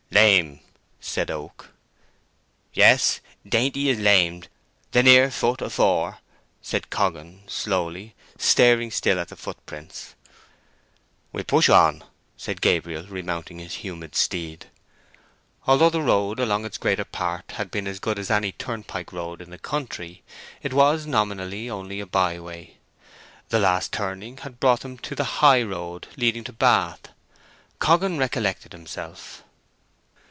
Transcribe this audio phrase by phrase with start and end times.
[0.13, 0.59] "Lame,"
[0.99, 1.69] said Oak.
[2.73, 3.21] "Yes.
[3.47, 4.49] Dainty is lamed;
[4.91, 6.19] the near foot afore,"
[6.61, 10.13] said Coggan slowly, staring still at the footprints.
[11.31, 12.03] "We'll push on,"
[12.35, 14.65] said Gabriel, remounting his humid steed.
[15.65, 19.41] Although the road along its greater part had been as good as any turnpike road
[19.41, 20.23] in the country,
[20.61, 22.75] it was nominally only a byway.
[23.47, 27.07] The last turning had brought them into the high road leading to Bath.
[27.79, 29.43] Coggan recollected himself.